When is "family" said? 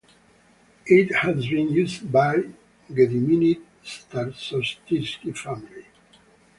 5.37-5.85